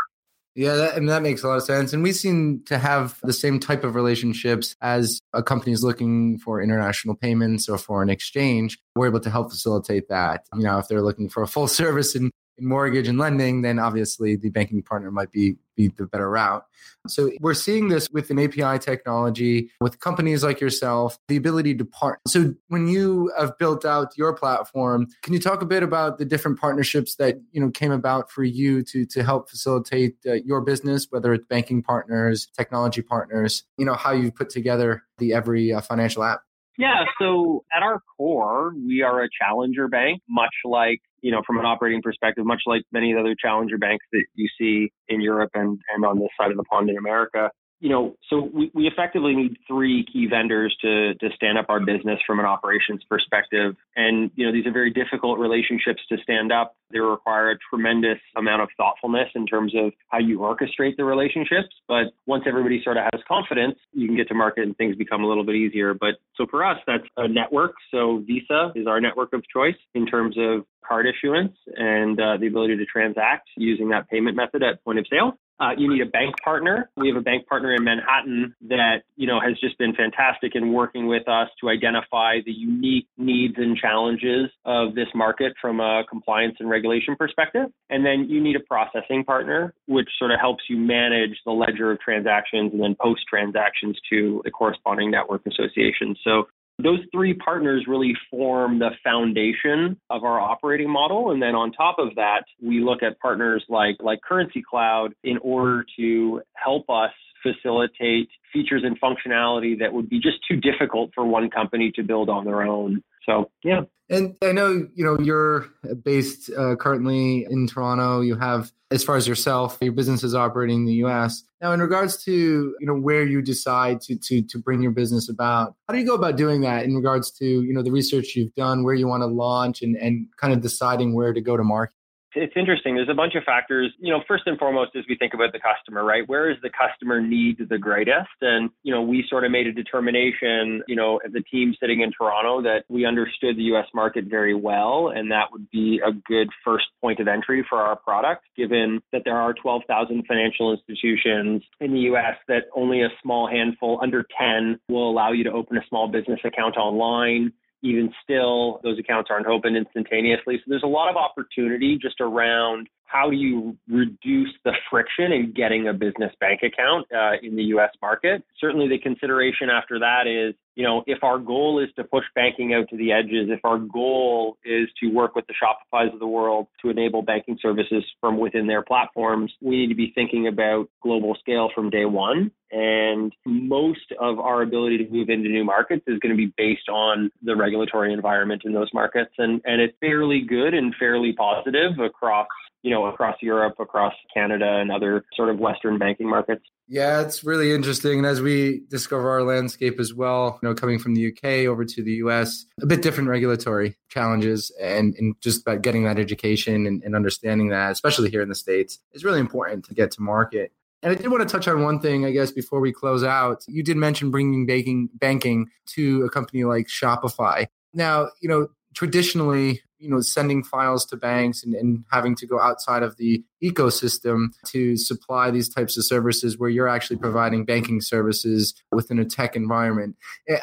Yeah, 0.53 0.75
that, 0.75 0.98
and 0.98 1.07
that 1.07 1.21
makes 1.21 1.44
a 1.44 1.48
lot 1.48 1.57
of 1.57 1.63
sense. 1.63 1.94
And 1.94 2.03
we 2.03 2.12
seem 2.12 2.62
to 2.65 2.77
have 2.77 3.18
the 3.24 3.31
same 3.31 3.59
type 3.59 3.86
of 3.86 3.95
relationships 3.95 4.75
as 4.81 5.21
a 5.33 5.42
company 5.42 5.71
is 5.71 5.83
looking 5.83 6.39
for 6.39 6.62
international 6.62 7.15
payments 7.15 7.69
or 7.69 7.77
foreign 7.77 8.09
exchange. 8.09 8.77
We're 8.95 9.07
able 9.07 9.21
to 9.21 9.30
help 9.30 9.51
facilitate 9.51 10.09
that. 10.09 10.45
You 10.53 10.63
know, 10.63 10.77
if 10.77 10.89
they're 10.89 11.01
looking 11.01 11.30
for 11.30 11.42
a 11.42 11.48
full 11.48 11.68
service 11.81 12.15
in 12.15 12.31
in 12.57 12.68
mortgage 12.68 13.07
and 13.07 13.18
lending, 13.18 13.62
then 13.62 13.80
obviously 13.80 14.36
the 14.36 14.50
banking 14.50 14.81
partner 14.81 15.12
might 15.12 15.31
be, 15.31 15.56
be 15.89 15.94
the 15.98 16.06
better 16.06 16.30
route. 16.30 16.63
So 17.07 17.31
we're 17.39 17.56
seeing 17.56 17.89
this 17.89 18.10
with 18.12 18.30
an 18.30 18.39
API 18.39 18.78
technology, 18.80 19.72
with 19.80 20.00
companies 20.00 20.44
like 20.44 20.62
yourself, 20.62 21.18
the 21.28 21.36
ability 21.36 21.75
to 21.75 21.86
partner. 21.86 22.22
So 22.28 22.54
when 22.68 22.88
you 22.88 23.31
have 23.38 23.57
built 23.57 23.86
out 23.86 24.16
your 24.18 24.33
platform, 24.33 25.07
can 25.24 25.33
you 25.33 25.39
talk 25.39 25.62
a 25.62 25.66
bit 25.66 25.83
about 25.83 26.19
the 26.19 26.25
different 26.25 26.60
partnerships 26.60 27.16
that 27.16 27.38
you 27.51 27.62
know 27.62 27.72
came 27.72 27.92
about 27.92 28.30
for 28.30 28.44
you 28.44 28.83
to 28.83 29.06
to 29.06 29.24
help 29.24 29.50
facilitate 29.50 30.18
uh, 30.28 30.33
your 30.33 30.62
business, 30.62 31.07
whether 31.10 31.33
it's 31.33 31.45
banking 31.48 31.81
partners, 31.81 32.48
technology 32.56 33.01
partners, 33.01 33.63
you 33.78 33.86
know 33.86 33.95
how 33.95 34.12
you 34.12 34.31
put 34.31 34.50
together 34.50 35.04
the 35.18 35.33
every 35.33 35.73
uh, 35.73 35.81
financial 35.81 36.23
app? 36.23 36.42
Yeah, 36.78 37.04
so 37.19 37.64
at 37.76 37.83
our 37.83 38.02
core, 38.18 38.73
we 38.76 39.02
are 39.02 39.21
a 39.21 39.28
challenger 39.40 39.88
bank, 39.88 40.21
much 40.30 40.54
like 40.64 41.02
you 41.21 41.31
know, 41.31 41.42
from 41.45 41.59
an 41.59 41.66
operating 41.66 42.01
perspective, 42.01 42.45
much 42.45 42.63
like 42.66 42.83
many 42.92 43.11
of 43.11 43.18
the 43.18 43.21
other 43.21 43.35
challenger 43.40 43.78
banks 43.78 44.06
that 44.11 44.23
you 44.35 44.47
see 44.59 44.92
in 45.07 45.21
Europe 45.21 45.51
and, 45.54 45.80
and 45.94 46.06
on 46.06 46.19
this 46.19 46.30
side 46.40 46.51
of 46.51 46.57
the 46.57 46.63
pond 46.63 46.90
in 46.90 46.97
America, 46.97 47.51
you 47.81 47.90
know, 47.90 48.16
so 48.30 48.50
we, 48.54 48.71
we 48.76 48.88
effectively 48.88 49.35
need 49.35 49.57
three 49.68 50.06
key 50.06 50.28
vendors 50.30 50.76
to 50.81 51.16
to 51.16 51.30
stand 51.35 51.57
up 51.57 51.66
our 51.68 51.80
business 51.80 52.19
from 52.26 52.40
an 52.40 52.45
operations 52.45 53.02
perspective. 53.09 53.76
And, 53.95 54.30
you 54.35 54.45
know, 54.45 54.54
these 54.54 54.68
are 54.68 54.71
very 54.71 54.92
difficult 54.92 55.40
relationships 55.40 56.02
to 56.09 56.18
stand 56.21 56.52
up. 56.52 56.76
They 56.92 57.00
require 57.00 57.50
a 57.52 57.57
tremendous 57.69 58.19
amount 58.38 58.61
of 58.61 58.69
thoughtfulness 58.78 59.30
in 59.33 59.47
terms 59.47 59.73
of 59.76 59.94
how 60.09 60.19
you 60.19 60.40
orchestrate 60.40 60.95
the 60.97 61.06
relationships. 61.06 61.69
But 61.88 62.14
once 62.28 62.44
everybody 62.47 62.81
sort 62.83 62.97
of 62.97 63.04
has 63.11 63.21
confidence, 63.28 63.80
you 63.94 64.07
can 64.07 64.16
get 64.16 64.28
to 64.28 64.35
market 64.35 64.64
and 64.64 64.78
things 64.78 64.95
become 64.95 65.23
a 65.23 65.28
little 65.28 65.45
bit 65.45 65.56
easier. 65.56 65.95
But 65.95 66.16
so 66.35 66.45
for 66.50 66.64
us, 66.64 66.78
that's 66.85 67.04
a 67.18 67.28
network. 67.28 67.73
So 67.90 68.23
Visa 68.28 68.73
is 68.76 68.85
our 68.85 69.02
network 69.02 69.33
of 69.33 69.44
choice 69.52 69.76
in 69.95 70.06
terms 70.06 70.35
of 70.38 70.66
card 70.88 71.06
issuance 71.07 71.54
and 71.76 72.19
uh, 72.19 72.38
the 72.38 72.47
ability 72.47 72.78
to 72.78 72.85
transact 72.85 73.50
using 73.56 73.90
that 73.90 74.09
payment 74.09 74.35
method 74.35 74.61
at 74.61 74.83
point 74.83 75.00
of 75.00 75.06
sale. 75.09 75.38
Uh, 75.61 75.73
you 75.77 75.87
need 75.87 76.01
a 76.01 76.09
bank 76.09 76.33
partner. 76.44 76.89
We 76.97 77.07
have 77.09 77.18
a 77.18 77.21
bank 77.21 77.47
partner 77.47 77.75
in 77.75 77.83
Manhattan 77.83 78.56
that 78.69 79.03
you 79.15 79.27
know 79.27 79.39
has 79.39 79.59
just 79.59 79.77
been 79.77 79.94
fantastic 79.94 80.56
in 80.56 80.73
working 80.73 81.06
with 81.06 81.30
us 81.30 81.49
to 81.61 81.69
identify 81.69 82.39
the 82.44 82.51
unique 82.51 83.07
needs 83.15 83.53
and 83.57 83.77
challenges 83.77 84.49
of 84.65 84.95
this 84.95 85.07
market 85.13 85.53
from 85.61 85.80
a 85.80 86.03
compliance 86.09 86.56
and 86.59 86.68
regulation 86.68 87.15
perspective. 87.15 87.68
And 87.91 88.03
then 88.03 88.27
you 88.27 88.41
need 88.41 88.56
a 88.56 88.59
processing 88.59 89.23
partner, 89.23 89.75
which 89.87 90.09
sort 90.18 90.31
of 90.31 90.39
helps 90.39 90.63
you 90.68 90.77
manage 90.77 91.37
the 91.45 91.51
ledger 91.51 91.91
of 91.91 91.99
transactions 91.99 92.73
and 92.73 92.81
then 92.81 92.95
post 92.99 93.21
transactions 93.30 93.99
to 94.09 94.41
the 94.44 94.49
corresponding 94.49 95.11
network 95.11 95.44
association. 95.45 96.15
So 96.23 96.47
those 96.80 96.99
three 97.11 97.33
partners 97.33 97.85
really 97.87 98.13
form 98.30 98.80
the 98.80 98.90
foundation 99.04 99.99
of 100.09 100.23
our 100.23 100.40
operating 100.40 100.90
model. 100.90 101.31
And 101.31 101.42
then 101.42 101.56
on 101.56 101.71
top 101.71 101.97
of 101.99 102.16
that, 102.16 102.44
we 102.61 102.81
look 102.81 103.04
at 103.04 103.19
partners 103.19 103.63
like, 103.69 103.97
like 103.99 104.21
Currency 104.21 104.63
Cloud 104.68 105.13
in 105.23 105.37
order 105.40 105.85
to 105.97 106.42
help 106.56 106.90
us 106.90 107.11
facilitate 107.44 108.30
features 108.54 108.83
and 108.85 108.99
functionality 108.99 109.80
that 109.80 109.94
would 109.94 110.09
be 110.09 110.19
just 110.19 110.37
too 110.49 110.57
difficult 110.57 111.11
for 111.13 111.25
one 111.25 111.49
company 111.49 111.92
to 111.95 112.04
build 112.04 112.30
on 112.30 112.45
their 112.45 112.61
own. 112.61 113.04
So, 113.25 113.51
yeah. 113.63 113.81
And 114.09 114.35
I 114.44 114.51
know, 114.51 114.90
you 114.94 115.06
know, 115.06 115.18
you're 115.19 115.68
based 116.04 116.51
uh, 116.51 116.75
currently 116.75 117.47
in 117.49 117.68
Toronto. 117.68 118.19
You 118.19 118.35
have, 118.35 118.71
as 118.92 119.06
far 119.06 119.16
as 119.16 119.25
yourself, 119.25 119.78
your 119.80 119.94
business 119.94 120.21
is 120.21 120.35
operating 120.35 120.80
in 120.80 120.85
the 120.85 120.95
U.S. 120.95 121.44
Now, 121.61 121.71
in 121.71 121.80
regards 121.80 122.21
to, 122.25 122.31
you 122.33 122.85
know, 122.85 122.94
where 122.94 123.23
you 123.23 123.42
decide 123.42 124.01
to 124.01 124.18
to 124.18 124.42
to 124.42 124.57
bring 124.57 124.81
your 124.81 124.92
business 124.92 125.30
about, 125.30 125.75
how 125.87 125.94
do 125.94 125.99
you 125.99 126.06
go 126.06 126.16
about 126.16 126.35
doing 126.35 126.59
that 126.61 126.83
in 126.83 126.94
regards 126.94 127.31
to, 127.40 127.45
you 127.45 127.73
know, 127.73 127.83
the 127.83 127.92
research 127.92 128.35
you've 128.35 128.54
done, 128.56 128.83
where 128.83 128.95
you 128.95 129.07
want 129.07 129.21
to 129.21 129.28
launch, 129.28 129.81
and 129.81 129.95
and 129.95 130.28
kind 130.35 130.51
of 130.51 130.59
deciding 130.59 131.16
where 131.16 131.31
to 131.31 131.40
go 131.40 131.56
to 131.56 131.63
market? 131.63 131.95
It's 132.33 132.54
interesting. 132.56 132.95
There's 132.95 133.09
a 133.09 133.14
bunch 133.14 133.35
of 133.35 133.44
factors. 133.44 133.94
You 134.00 134.11
know, 134.11 134.23
first 134.28 134.44
and 134.45 134.57
foremost, 134.57 134.92
as 134.95 135.04
we 135.07 135.16
think 135.16 135.33
about 135.33 135.52
the 135.52 135.59
customer, 135.59 136.04
right? 136.04 136.28
Where 136.28 136.50
is 136.50 136.57
the 136.61 136.69
customer 136.69 137.21
need 137.21 137.57
the 137.69 137.78
greatest? 137.78 138.30
And, 138.42 138.69
you 138.83 138.94
know, 138.94 139.02
we 139.02 139.26
sort 139.30 139.45
of 139.45 139.52
made 139.52 139.68
a 139.68 139.71
determination, 139.71 140.83
you 140.88 140.95
know, 140.95 141.18
as 141.26 141.33
a 141.35 141.42
team 141.42 141.73
sitting 141.80 142.02
in 142.02 142.11
Toronto 142.11 142.61
that 142.64 142.83
we 142.90 143.06
understood 143.06 143.57
the 143.57 143.64
US 143.76 143.88
market 143.94 144.26
very 144.26 144.54
well. 144.54 145.11
And 145.14 145.31
that 145.31 145.52
would 145.52 145.69
be 145.71 146.02
a 146.06 146.11
good 146.11 146.50
first 146.64 146.85
point 147.02 147.19
of 147.19 147.28
entry 147.28 147.66
for 147.68 147.80
our 147.80 147.95
product, 147.95 148.45
given 148.56 149.02
that 149.11 149.23
there 149.26 149.38
are 149.38 149.54
12,000 149.54 150.26
financial 150.28 150.71
institutions 150.71 151.64
in 151.80 151.94
the 151.94 152.02
US 152.11 152.35
that 152.47 152.64
only 152.76 153.02
a 153.02 153.09
small 153.21 153.47
handful, 153.47 154.00
under 154.02 154.26
10, 154.40 154.80
will 154.88 155.09
allow 155.09 155.31
you 155.31 155.44
to 155.44 155.52
open 155.52 155.78
a 155.78 155.85
small 155.90 156.07
business 156.07 156.40
account 156.45 156.78
online 156.78 157.54
even 157.81 158.14
still, 158.23 158.80
those 158.83 159.00
accounts 159.00 159.30
aren't 159.31 159.47
open 159.47 159.76
instantaneously. 159.76 160.57
So 160.57 160.64
there's 160.68 160.83
a 160.83 160.88
lot 160.88 161.09
of 161.09 161.16
opportunity 161.16 161.97
just 162.02 162.21
around 162.21 162.88
how 163.11 163.30
do 163.30 163.35
you 163.35 163.77
reduce 163.89 164.53
the 164.63 164.71
friction 164.89 165.31
in 165.33 165.51
getting 165.53 165.87
a 165.87 165.94
business 165.94 166.31
bank 166.39 166.61
account 166.63 167.07
uh, 167.13 167.33
in 167.44 167.56
the 167.56 167.63
US 167.75 167.89
market? 168.01 168.44
Certainly, 168.59 168.87
the 168.87 168.99
consideration 168.99 169.69
after 169.69 169.99
that 169.99 170.27
is, 170.27 170.56
you 170.75 170.83
know, 170.83 171.03
if 171.06 171.21
our 171.23 171.37
goal 171.37 171.83
is 171.83 171.89
to 171.97 172.06
push 172.06 172.23
banking 172.35 172.73
out 172.73 172.87
to 172.89 172.97
the 172.97 173.11
edges, 173.11 173.49
if 173.49 173.59
our 173.65 173.77
goal 173.77 174.57
is 174.63 174.87
to 175.01 175.07
work 175.07 175.35
with 175.35 175.45
the 175.47 175.53
Shopify's 175.53 176.13
of 176.13 176.19
the 176.19 176.27
world 176.27 176.68
to 176.81 176.89
enable 176.89 177.21
banking 177.21 177.57
services 177.61 178.06
from 178.21 178.37
within 178.39 178.68
their 178.68 178.81
platforms, 178.81 179.51
we 179.61 179.75
need 179.75 179.89
to 179.89 179.95
be 179.95 180.13
thinking 180.15 180.47
about 180.47 180.87
global 181.03 181.35
scale 181.39 181.69
from 181.75 181.89
day 181.89 182.06
one. 182.06 182.51
And 182.71 183.33
most 183.45 184.13
of 184.21 184.39
our 184.39 184.61
ability 184.61 184.99
to 184.99 185.09
move 185.09 185.30
into 185.30 185.49
new 185.49 185.65
markets 185.65 186.03
is 186.07 186.19
going 186.19 186.31
to 186.33 186.37
be 186.37 186.53
based 186.56 186.87
on 186.87 187.30
the 187.44 187.57
regulatory 187.57 188.13
environment 188.13 188.61
in 188.63 188.71
those 188.71 188.89
markets. 188.94 189.31
And, 189.37 189.61
and 189.65 189.81
it's 189.81 189.97
fairly 189.99 190.41
good 190.47 190.73
and 190.73 190.95
fairly 190.97 191.33
positive 191.33 191.99
across 191.99 192.47
you 192.83 192.90
know, 192.90 193.06
across 193.06 193.35
Europe, 193.42 193.76
across 193.80 194.14
Canada, 194.33 194.78
and 194.80 194.92
other 194.92 195.23
sort 195.35 195.50
of 195.50 195.59
Western 195.59 195.97
banking 195.97 196.30
markets. 196.30 196.64
Yeah, 196.88 197.21
it's 197.21 197.44
really 197.44 197.71
interesting. 197.71 198.18
And 198.18 198.28
as 198.28 198.42
we 198.42 198.81
discover 198.90 199.30
our 199.30 199.44
landscape 199.44 200.00
as 200.00 200.14
well, 200.14 200.59
you 200.61 200.68
know, 200.68 200.76
coming 200.76 201.00
from 201.00 201.16
the 201.16 201.31
UK 201.31 201.68
over 201.68 201.85
to 201.85 202.04
the 202.04 202.14
US, 202.14 202.66
a 202.81 202.85
bit 202.85 203.02
different 203.02 203.30
regulatory 203.30 203.95
challenges 204.09 204.71
and, 204.81 205.16
and 205.18 205.35
just 205.42 205.61
about 205.61 205.83
getting 205.83 206.04
that 206.04 206.19
education 206.19 206.85
and, 206.88 207.04
and 207.04 207.16
understanding 207.16 207.69
that, 207.69 207.92
especially 207.92 208.30
here 208.30 208.42
in 208.42 208.50
the 208.50 208.56
States, 208.56 209.00
is 209.14 209.23
really 209.23 209.40
important 209.40 209.85
to 209.85 209.94
get 209.94 210.11
to 210.11 210.21
market. 210.21 210.73
And 211.04 211.11
I 211.11 211.16
did 211.16 211.31
want 211.31 211.47
to 211.47 211.52
touch 211.52 211.68
on 211.68 211.81
one 211.81 212.00
thing, 212.00 212.26
I 212.26 212.31
guess, 212.31 212.52
before 212.52 212.80
we 212.80 212.92
close 212.92 213.23
out. 213.23 213.64
You 213.68 213.83
did 213.83 213.97
mention 213.97 214.30
bringing 214.30 214.66
banking, 214.66 215.09
banking 215.14 215.68
to 215.95 216.23
a 216.23 216.30
company 216.30 216.64
like 216.64 216.88
Shopify. 216.88 217.68
Now, 217.94 218.30
you 218.42 218.50
know, 218.50 218.68
traditionally 218.94 219.81
you 220.01 220.09
know 220.09 220.19
sending 220.19 220.63
files 220.63 221.05
to 221.05 221.15
banks 221.15 221.63
and, 221.63 221.73
and 221.73 222.03
having 222.11 222.35
to 222.35 222.47
go 222.47 222.59
outside 222.59 223.03
of 223.03 223.17
the 223.17 223.43
ecosystem 223.63 224.47
to 224.65 224.97
supply 224.97 225.51
these 225.51 225.69
types 225.69 225.97
of 225.97 226.03
services 226.03 226.57
where 226.57 226.69
you're 226.69 226.87
actually 226.87 227.17
providing 227.17 227.63
banking 227.63 228.01
services 228.01 228.73
within 228.91 229.19
a 229.19 229.25
tech 229.25 229.55
environment. 229.55 230.15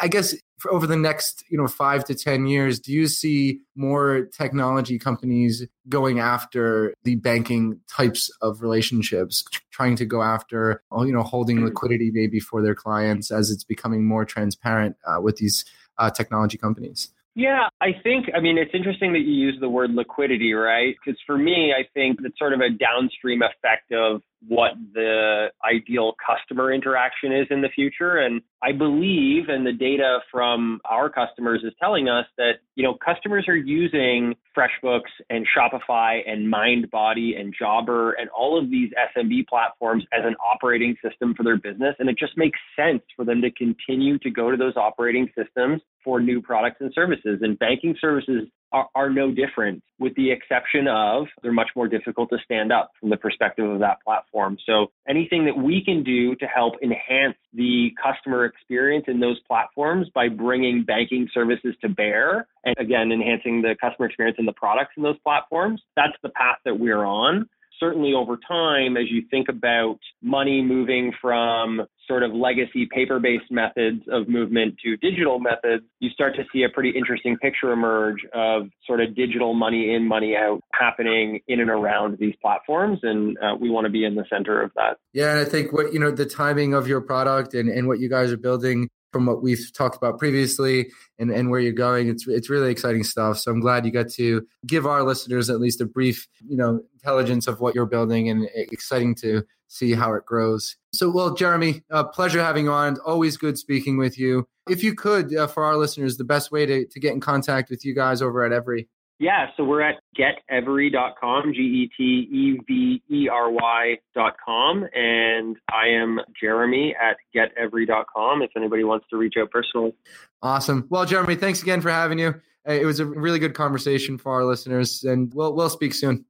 I 0.03 0.09
guess 0.09 0.35
over 0.71 0.87
the 0.87 0.97
next 0.97 1.45
you 1.49 1.57
know 1.57 1.69
five 1.69 2.05
to 2.05 2.15
ten 2.15 2.47
years 2.47 2.81
do 2.81 2.93
you 2.93 3.07
see 3.07 3.61
more 3.77 4.29
technology 4.37 4.99
companies 4.99 5.65
going 5.89 6.19
after 6.19 6.93
the 7.05 7.15
banking 7.15 7.81
types 7.89 8.31
of 8.43 8.61
relationships 8.61 9.45
trying 9.71 9.95
to 9.97 10.05
go 10.05 10.23
after 10.23 10.83
you 11.01 11.13
know 11.13 11.23
holding 11.23 11.65
liquidity 11.65 12.11
maybe 12.13 12.41
for 12.41 12.63
their 12.63 12.75
clients 12.75 13.31
as 13.31 13.51
it's 13.51 13.65
becoming 13.65 14.05
more 14.05 14.25
transparent 14.25 14.97
uh, 15.07 15.21
with 15.21 15.37
these 15.37 15.65
uh, 15.99 16.11
technology 16.11 16.59
companies 16.59 17.13
yeah, 17.35 17.69
I 17.81 17.89
think, 18.03 18.27
I 18.37 18.41
mean, 18.41 18.59
it's 18.59 18.75
interesting 18.75 19.13
that 19.13 19.21
you 19.21 19.33
use 19.33 19.57
the 19.61 19.69
word 19.69 19.93
liquidity, 19.93 20.53
right? 20.55 20.95
Because 21.05 21.21
for 21.27 21.39
me, 21.39 21.73
I 21.73 21.87
think 21.95 22.19
it's 22.25 22.39
sort 22.39 22.53
of 22.53 22.61
a 22.61 22.71
downstream 22.71 23.43
effect 23.43 23.93
of 23.93 24.23
what 24.47 24.73
the 24.95 25.49
ideal 25.65 26.15
customer 26.25 26.73
interaction 26.73 27.33
is 27.33 27.47
in 27.51 27.61
the 27.61 27.69
future. 27.69 28.17
And 28.17 28.41
I 28.63 28.73
believe, 28.73 29.49
and 29.49 29.67
the 29.67 29.73
data 29.73 30.19
from 30.31 30.81
our 30.85 31.11
customers 31.11 31.63
is 31.65 31.73
telling 31.81 32.09
us 32.09 32.27
that, 32.37 32.55
you 32.77 32.85
know, 32.85 32.95
customers 32.95 33.47
are 33.49 33.57
using 33.57 34.35
FreshBooks 34.57 35.11
and 35.29 35.47
Shopify 35.47 36.19
and 36.27 36.53
MindBody 36.53 37.39
and 37.39 37.55
Jobber 37.57 38.13
and 38.13 38.29
all 38.31 38.59
of 38.59 38.71
these 38.71 38.91
SMB 39.17 39.47
platforms 39.49 40.05
as 40.13 40.25
an 40.25 40.37
operating 40.37 40.97
system 41.03 41.35
for 41.35 41.43
their 41.43 41.57
business. 41.57 41.97
And 41.99 42.09
it 42.09 42.17
just 42.19 42.37
makes 42.37 42.59
sense 42.77 43.03
for 43.17 43.25
them 43.25 43.43
to 43.43 43.51
continue 43.51 44.19
to 44.19 44.31
go 44.31 44.51
to 44.51 44.57
those 44.57 44.77
operating 44.77 45.29
systems 45.37 45.83
for 46.05 46.21
new 46.21 46.41
products 46.41 46.79
and 46.81 46.93
services. 46.95 47.41
And 47.43 47.59
banking 47.59 47.97
services 48.01 48.49
are, 48.73 48.89
are, 48.95 49.11
no 49.11 49.33
different, 49.33 49.83
with 49.99 50.15
the 50.15 50.31
exception 50.31 50.87
of 50.89 51.27
they're 51.43 51.53
much 51.53 51.71
more 51.75 51.89
difficult 51.89 52.29
to 52.31 52.39
stand 52.45 52.73
up 52.73 52.91
from 53.01 53.11
the 53.11 53.17
perspective 53.17 53.69
of 53.69 53.81
that 53.81 53.99
platform. 54.05 54.59
So 54.67 54.89
anything 55.09 55.45
that 55.47 55.57
we 55.57 55.83
can 55.85 56.03
do 56.03 56.35
to 56.37 56.47
help 56.47 56.75
enhance 56.83 57.37
the 57.55 57.91
customer 58.03 58.45
experience 58.45 59.07
in 59.09 59.21
those 59.21 59.39
platforms 59.47 60.09
by 60.15 60.29
bringing 60.29 60.85
banking 60.85 61.29
services 61.33 61.75
to 61.83 61.89
bear, 61.89 62.47
and 62.65 62.77
again, 62.79 63.13
enhancing 63.13 63.63
the 63.63 63.75
customer 63.81 64.07
experience 64.07 64.37
in 64.39 64.47
the 64.47 64.53
products 64.53 64.93
in 64.97 65.03
those 65.03 65.19
platforms, 65.21 65.81
that's 65.97 66.17
the 66.23 66.29
path 66.31 66.59
that 66.65 66.79
we're 66.79 67.05
on 67.05 67.49
certainly 67.79 68.13
over 68.15 68.37
time, 68.37 68.97
as 68.97 69.05
you 69.11 69.23
think 69.31 69.49
about 69.49 69.99
money 70.23 70.63
moving 70.63 71.13
from 71.21 71.83
sort 72.07 72.23
of 72.23 72.33
legacy 72.33 72.89
paper 72.91 73.19
based 73.19 73.51
methods 73.51 74.03
of 74.11 74.29
movement 74.29 74.75
to 74.83 74.97
digital 74.97 75.39
methods, 75.39 75.85
you 76.01 76.09
start 76.11 76.35
to 76.37 76.43
see 76.53 76.63
a 76.63 76.69
pretty 76.69 76.91
interesting 76.91 77.37
picture 77.37 77.71
emerge 77.71 78.21
of 78.35 78.69
sort 78.87 79.01
of 79.01 79.15
digital 79.15 79.55
money 79.55 79.95
in, 79.95 80.09
money 80.09 80.35
out 80.35 80.61
happening 80.73 81.41
in 81.49 81.61
and 81.61 81.71
around 81.71 82.17
these 82.19 82.35
platforms. 82.41 82.99
And 83.03 83.37
uh, 83.39 83.57
we 83.61 83.69
want 83.69 83.85
to 83.85 83.91
be 83.91 84.05
in 84.05 84.15
the 84.15 84.25
center 84.31 84.63
of 84.63 84.71
that. 84.75 84.97
Yeah. 85.13 85.33
And 85.33 85.41
I 85.41 85.45
think 85.45 85.73
what, 85.73 85.93
you 85.93 85.99
know, 85.99 86.11
the 86.11 86.27
timing 86.27 86.73
of 86.73 86.89
your 86.89 87.03
product 87.03 87.55
and, 87.55 87.69
and 87.69 87.87
what 87.87 88.01
you 88.01 88.09
guys 88.09 88.33
are 88.33 88.39
building 88.39 88.89
from 89.13 89.27
what 89.27 89.43
we've 89.43 89.73
talked 89.73 89.97
about 89.97 90.19
previously 90.19 90.91
and, 91.19 91.31
and 91.31 91.51
where 91.51 91.61
you're 91.61 91.73
going. 91.73 92.09
It's 92.09 92.27
it's 92.29 92.51
really 92.51 92.71
exciting 92.71 93.05
stuff. 93.05 93.39
So 93.39 93.51
I'm 93.51 93.61
glad 93.61 93.87
you 93.87 93.93
got 93.93 94.09
to 94.11 94.47
give 94.67 94.87
our 94.87 95.03
listeners 95.03 95.51
at 95.51 95.61
least 95.61 95.81
a 95.81 95.87
brief, 95.87 96.29
you 96.47 96.57
know, 96.57 96.81
intelligence 96.95 97.47
of 97.47 97.61
what 97.61 97.75
you're 97.75 97.87
building 97.87 98.29
and 98.29 98.49
exciting 98.55 99.15
to 99.17 99.45
see 99.69 99.93
how 99.93 100.15
it 100.15 100.25
grows. 100.25 100.77
So, 100.93 101.11
well, 101.11 101.35
Jeremy, 101.35 101.83
pleasure 102.13 102.43
having 102.43 102.65
you 102.65 102.73
on. 102.73 102.99
Always 103.05 103.37
good 103.37 103.59
speaking 103.59 103.99
with 103.99 104.19
you. 104.19 104.47
If 104.69 104.83
you 104.83 104.95
could, 104.95 105.35
uh, 105.35 105.47
for 105.47 105.65
our 105.65 105.77
listeners, 105.77 106.17
the 106.17 106.25
best 106.25 106.51
way 106.51 106.67
to, 106.67 106.87
to 106.87 107.01
get 107.01 107.13
in 107.13 107.21
contact 107.21 107.71
with 107.71 107.85
you 107.85 107.95
guys 107.95 108.21
over 108.23 108.45
at 108.45 108.53
Every. 108.53 108.89
Yeah, 109.19 109.47
so 109.57 109.65
we're 109.65 109.83
at 109.83 109.97
getevery.com, 110.17 111.53
G 111.53 111.61
E 111.61 111.91
T 111.97 112.03
E 112.03 112.61
V 112.67 113.03
E 113.11 113.29
R 113.29 113.51
Y.com. 113.51 114.87
And 114.95 115.57
I 115.71 115.89
am 115.89 116.21
Jeremy 116.41 116.95
at 117.01 117.17
getevery.com 117.35 118.43
if 118.43 118.51
anybody 118.57 118.85
wants 118.85 119.07
to 119.11 119.17
reach 119.17 119.35
out 119.41 119.51
personally. 119.51 119.95
Awesome. 120.43 120.87
Well, 120.89 121.05
Jeremy, 121.05 121.37
thanks 121.37 121.63
again 121.63 121.81
for 121.81 121.91
having 121.91 122.19
you. 122.19 122.35
Uh, 122.69 122.73
it 122.73 122.85
was 122.85 123.01
a 123.01 123.07
really 123.07 123.39
good 123.39 123.55
conversation 123.55 124.19
for 124.19 124.33
our 124.33 124.45
listeners, 124.45 125.05
and 125.05 125.33
we'll, 125.35 125.55
we'll 125.55 125.71
speak 125.71 125.95
soon. 125.95 126.25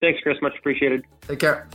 Thanks, 0.00 0.20
Chris. 0.22 0.36
Much 0.42 0.52
appreciated. 0.58 1.04
Take 1.22 1.38
care. 1.38 1.68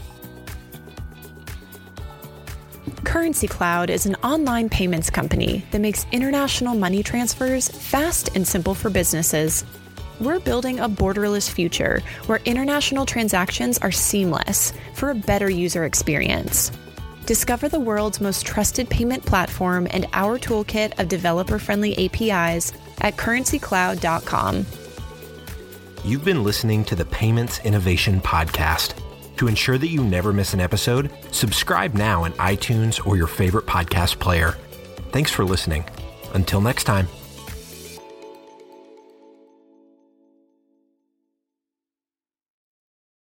Currency 3.03 3.47
Cloud 3.47 3.89
is 3.89 4.05
an 4.05 4.15
online 4.15 4.69
payments 4.69 5.09
company 5.09 5.65
that 5.71 5.81
makes 5.81 6.05
international 6.11 6.75
money 6.75 7.03
transfers 7.03 7.67
fast 7.67 8.35
and 8.35 8.47
simple 8.47 8.75
for 8.75 8.89
businesses 8.89 9.65
we're 10.21 10.39
building 10.39 10.79
a 10.79 10.87
borderless 10.87 11.49
future 11.49 12.01
where 12.27 12.39
international 12.45 13.05
transactions 13.05 13.77
are 13.79 13.91
seamless 13.91 14.73
for 14.93 15.09
a 15.09 15.15
better 15.15 15.49
user 15.49 15.85
experience. 15.85 16.71
Discover 17.25 17.69
the 17.69 17.79
world's 17.79 18.21
most 18.21 18.45
trusted 18.45 18.89
payment 18.89 19.25
platform 19.25 19.87
and 19.91 20.05
our 20.13 20.37
toolkit 20.37 20.99
of 20.99 21.07
developer 21.07 21.59
friendly 21.59 21.93
APIs 22.05 22.73
at 23.01 23.17
currencycloud.com. 23.17 24.65
You've 26.03 26.25
been 26.25 26.43
listening 26.43 26.83
to 26.85 26.95
the 26.95 27.05
Payments 27.05 27.59
Innovation 27.63 28.21
Podcast. 28.21 28.95
To 29.37 29.47
ensure 29.47 29.77
that 29.77 29.87
you 29.87 30.03
never 30.03 30.33
miss 30.33 30.53
an 30.53 30.59
episode, 30.59 31.11
subscribe 31.31 31.93
now 31.93 32.25
in 32.25 32.33
iTunes 32.33 33.05
or 33.05 33.17
your 33.17 33.27
favorite 33.27 33.65
podcast 33.65 34.19
player. 34.19 34.57
Thanks 35.11 35.31
for 35.31 35.45
listening. 35.45 35.85
Until 36.33 36.61
next 36.61 36.83
time. 36.85 37.07